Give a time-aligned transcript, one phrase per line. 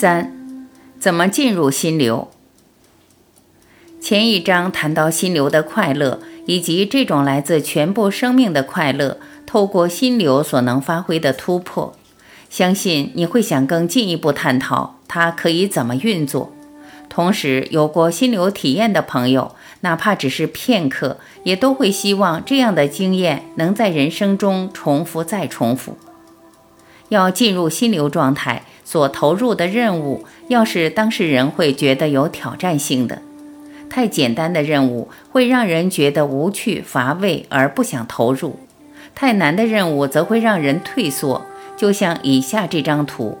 [0.00, 0.32] 三，
[0.98, 2.30] 怎么进入心流？
[4.00, 11.94] 前一章谈到心流的快乐，以及这种来自全部生命的快乐，透过心流所能发挥的突破。
[12.48, 16.50] 相信你会想更进一步探讨它可以怎么运作。
[17.10, 25.98] 同时，有过心流体验的朋友，哪怕只是片刻，也都会希望这样的经验能在人生中重复再重复。
[27.10, 28.64] 要进入心流状态。
[28.82, 33.22] 所投入的任务，要是当事人会觉得有挑战性的，
[33.88, 38.56] 太简单的任务会让人觉得无趣乏味而不想投入；
[39.14, 41.46] 太难的任务则会让人退缩。
[41.76, 43.38] 就像以下这张图，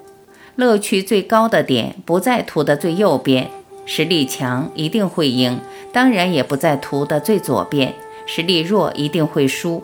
[0.54, 3.50] 乐趣最高的点不在图的最右边，
[3.84, 5.56] 实力强一定会赢；
[5.92, 7.94] 当然也不在图的最左边，
[8.24, 9.82] 实力弱一定会输，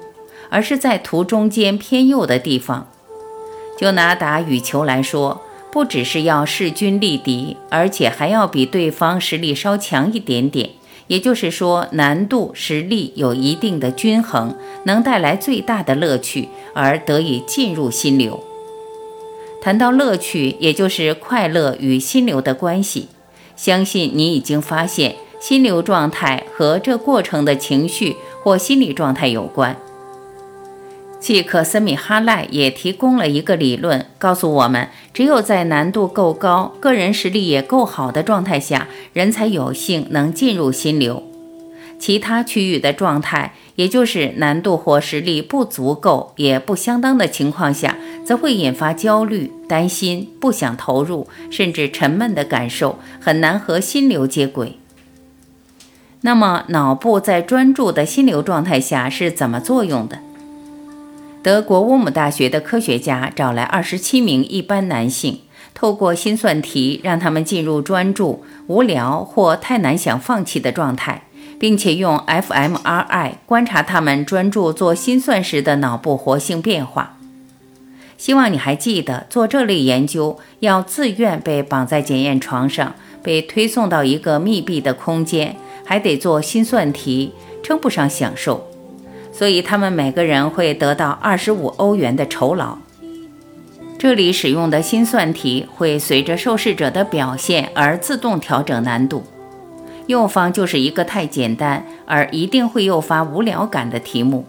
[0.49, 2.87] 而是在图中间偏右的地方。
[3.77, 5.43] 就拿打羽球来说。
[5.73, 10.71] 不只是要势均力敌，而且还要比对方实力稍强一点点。
[11.09, 18.43] 也就是说，难度、实力有一定的均衡，能带来最大的乐趣，而得以进入心流。
[19.61, 23.09] 谈到乐趣，也就是快乐与心流的关系，
[23.55, 29.77] 相信你已经发现，心流状态和这过程的情绪或心理状态有关。
[31.27, 41.25] 契克森米哈赖也提供了一个理论，告诉我们，只有在难度够高、个人实力也够好的状态下，人才有幸能进入心流。
[41.99, 54.79] 其他区域的状态，也就是难度或实力不足够、也不相当的情况下，则会引发焦虑、担心、不想投入，甚至沉闷的感受，很难和心流接轨。
[56.21, 60.21] 那么，脑部在专注的心流状态下是怎么作用的？
[61.47, 65.43] 德国乌姆大学的科学家找来二十七名一般男性，
[65.75, 71.23] 透过心算题让他们进入专注、无聊或太难想放弃的状态，
[71.57, 77.17] 并且用 fMRI 观察他们专注做心算时的脑部活性变化。
[78.19, 87.31] 希望你还记得，做这类研究要自愿被绑在检验床上，被推送到一个密闭的空间，还得做心算题，
[87.63, 88.67] 称不上享受。
[89.37, 92.79] 所以他们每个人会得到二十五欧元的酬劳。
[93.99, 99.25] 这里使用的心算题会随着受试者的表现而自动调整难度。
[100.07, 104.47] 右方就是一个太简单而一定会诱发无聊感的题目。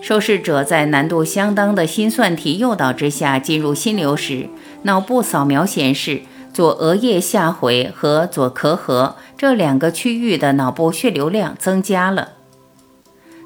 [0.00, 4.48] 受试者在难度相当的心算题诱导之下进入心流时，
[4.82, 12.37] 脑部扫描显示左额叶下回和左壳核这两个区域的脑部血流量增加了。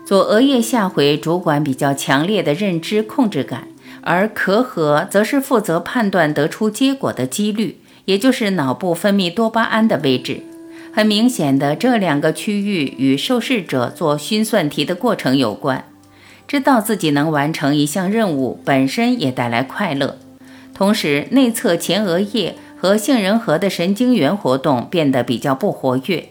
[0.04, 3.68] 左额叶下回主管比较强烈的认知控制感，
[4.02, 10.42] 而壳核则是负责判断得出结果的几率，也就是脑部分泌多巴胺的位置。
[10.92, 15.84] 很明显的，这两个区域与受试者做心算题的过程有关。
[16.48, 20.18] 知道自己能完成一项任务本身也带来快乐，
[20.74, 26.30] 同时内侧前额叶和杏仁核的神经元活动变得比较不活跃。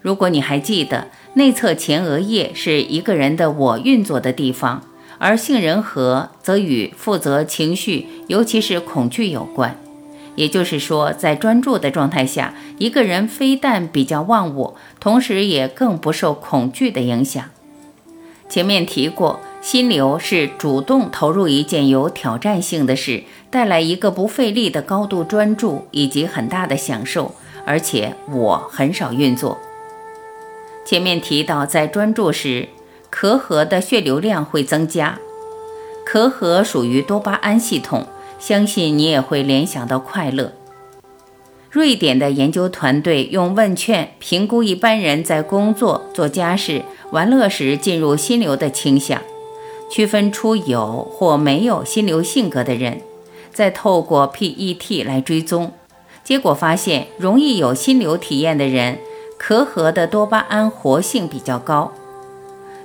[0.00, 1.08] 如果你还记得。
[1.34, 4.82] 内侧前额叶是一个人的我运作的地方，
[5.18, 9.76] 而杏仁核则与负责情绪，尤其是恐惧有关。
[10.34, 17.44] 也就是说，在专注的状态下，一个人非但比较忘我，同时也更不受恐惧的影响。
[18.48, 27.34] 前面提过，心流是主动投入一件有挑战性的事，带来一个不费力的高度专注以及很大的享受，
[27.64, 29.58] 而且我很少运作。
[30.84, 32.68] 前面提到，在专注时，
[33.10, 35.18] 壳核的血流量会增加。
[36.04, 38.06] 壳核属于多巴胺系统，
[38.38, 40.52] 相信你也会联想到快乐。
[41.70, 46.82] 瑞典的研究团队用问卷评估一般人在工作、做家事、
[47.12, 49.22] 玩乐时进入心流的倾向，
[49.88, 53.02] 区分出有或没有心流性格的人，
[53.52, 55.72] 再透过 PET 来追踪，
[56.24, 58.98] 结果发现，容易有心流体验的人。
[59.42, 61.94] 壳核的多巴胺活性比较高，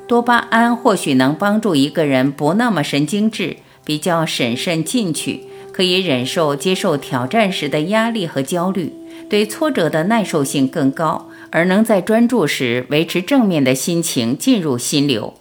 [0.08, 5.44] 多巴胺或许能帮助一个人不那么神经质，比较审慎进取，
[5.74, 8.94] 可以忍受接受挑战时的压力和焦虑，
[9.30, 15.34] 对挫折的耐受性更高，而能在专注时维持正面的心情，进入心流。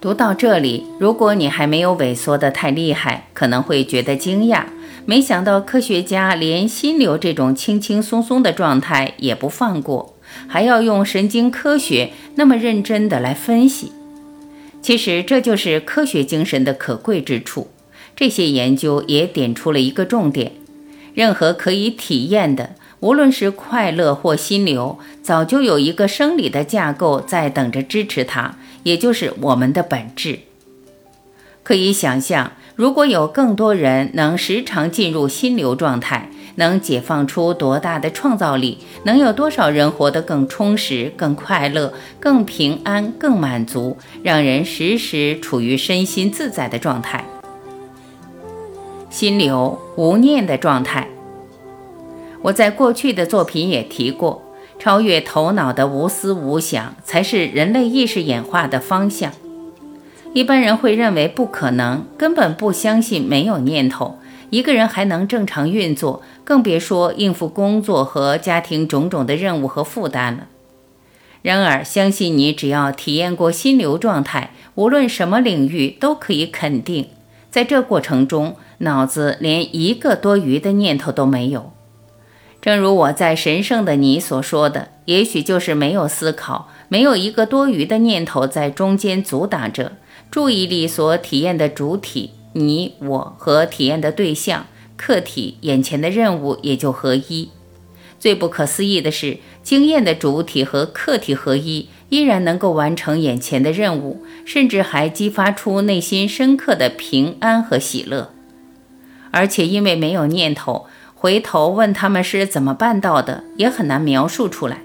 [0.00, 4.64] 读到这里，如果你还没有萎缩的太厉害，可能会觉得惊讶。
[5.04, 10.14] 没想到科学家连心流这种轻轻松松的状态也不放过，
[10.48, 13.92] 还要用神经科学那么认真的来分析。
[14.80, 17.68] 其实这就是科学精神的可贵之处。
[18.16, 20.52] 这些研究也点出了一个重点：
[21.12, 22.70] 任何可以体验的，
[23.00, 28.56] 无论是快乐或心流，早就有一个生理的架构在等着支持它。
[28.82, 30.40] 也就是我们的本质。
[31.62, 38.78] 可以想象，如果有更多人能时常进入心流状态，能解放出多大的创造力？
[39.04, 47.24] 能有多少人活得更充实、更快乐、更平安、更满足，让人时时处于身心自在的状态？
[49.10, 51.08] 心流无念的状态。
[52.42, 54.42] 我在过去的作品也提过。
[54.80, 59.30] 超越头脑的无思无想，才是人类意识演化的方向。
[60.32, 64.18] 一般人会认为不可能，根本不相信没有念头，
[64.48, 70.46] 一个人还能正常运作，更别说应付工作和家庭种种的任务和负担了。
[71.42, 77.08] 然而，相信你只要体验过心流状态，无论什么领域，都可以肯定，
[77.50, 81.72] 在这过程中，脑子连一个多余的念头都没有。
[82.60, 89.92] 正如我在神圣的你所说的，也许就是没有思考，没有一个多余的念头在中间阻挡着
[90.30, 94.66] 注意力所体验的主体，你我和体验的对象
[94.96, 97.48] 客体眼前的任务也就合一。
[98.18, 108.30] 最不可思议的是，经验的主体和客体合一，依然能够完成眼前的任务，甚至还激发出内心深刻的平安和喜乐，
[109.30, 110.84] 而且因为没有念头。
[111.22, 114.78] 回头问他们是怎么办到的，也很难描述出来。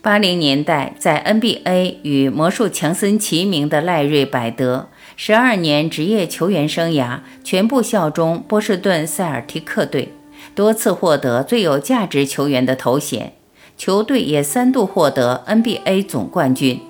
[0.00, 10.14] 八零年代在 NBA 与魔术强森齐名的赖瑞·百德，十二年职业球员生涯全部效忠波士顿塞尔提克队，
[10.54, 13.34] 多次获得最有价值球员的头衔，
[13.76, 16.80] 球队也三度获得 NBA 总冠军。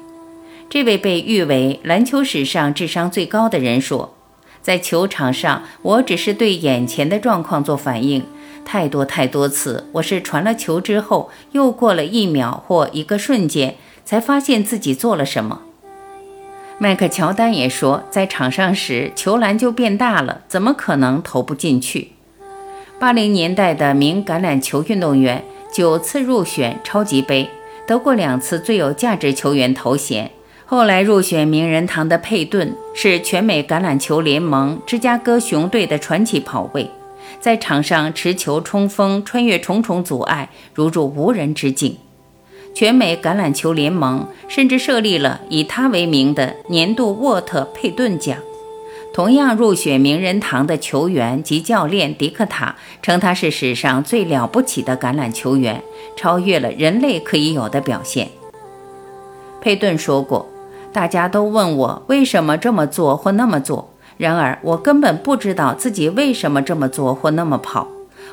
[0.71, 4.15] 这位被誉为篮球史上智商最高的人说。
[4.62, 8.25] 在球场上，我只是对眼前的状况做反应。
[8.64, 13.75] 太多太多次，我是传了球之后，又过了一秒或一个瞬间，
[14.05, 15.62] 才发现自己做了什么。
[16.79, 22.12] 迈克乔丹也说，在场上时，球篮就变大了，怎么可能投不进去？
[23.00, 27.50] 八零年代的名橄榄球运动员，九次入选超级杯，
[27.85, 30.31] 得过两次最有价值球员头衔。
[30.64, 36.88] 后来入选名人堂的佩顿是全美橄榄球联盟芝加哥熊队的传奇跑位，
[37.41, 41.99] 在场上持球冲锋，穿越重重阻碍，如入无人之境。
[42.75, 48.38] 全美橄榄球联盟甚至设立了以他为名的年度沃特佩顿奖。
[49.12, 55.82] 同样入选名人堂的球员及教练迪克塔称他是史上最了不起的橄榄球员，
[56.17, 58.31] 超越了人类可以有的表现。
[59.61, 60.49] 佩顿说过。
[60.93, 67.89] 大家都问我为什么这么做或那么做，然而我根本不知道自己为什么这么做或那么跑，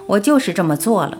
[0.07, 1.17] 我就是这么做了。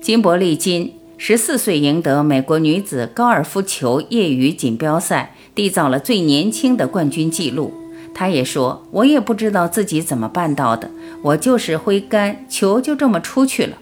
[0.00, 7.72] 金伯利金十四岁赢得美国女子高尔夫球业余锦标赛，缔造了最年轻的冠军纪录。
[8.12, 10.90] 他也说：“我也不知道自己怎么办到的，
[11.22, 13.78] 我就是挥杆，球就这么出去了。”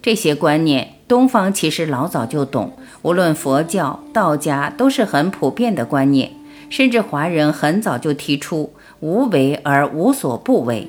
[0.00, 0.93] 这些观念。
[1.06, 6.32] 东方其实老早就懂，无论佛教、道家都是很普遍的观念，
[6.70, 10.88] 甚至华人很早就提出“无为而无所不为”，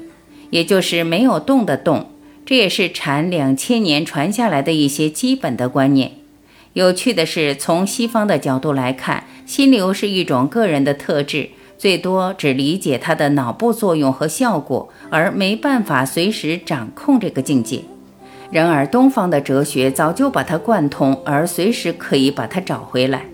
[0.51, 2.12] 也就是没有动的动。
[2.45, 6.12] 这也是禅两千年传下来的一些基本的观念。
[6.74, 17.81] 有趣的是，从西方的角度来看，心流是一种个人的特质，最多只理解它的脑部作用和效果，而没办法随时掌控这个境界。
[18.51, 23.25] 然而，东方的哲学早就把它贯通，而随时可以把它找回来。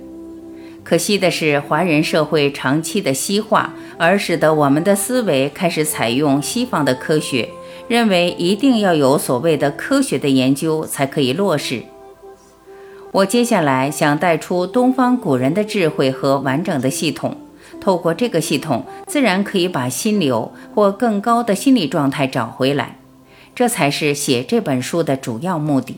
[0.84, 7.50] 可惜的是，华人社会长期的西化，而使得我们的思维开始采用西方的科学，
[7.88, 11.84] 认为一定要有所谓的科学的研究才可以落实。
[13.12, 17.36] 我接下来想带出东方古人的智慧和完整的系统，
[17.80, 23.01] 透过这个系统，自然可以把心流或更高的心理状态找回来。
[23.62, 25.96] 这才是写这本书的主要目的。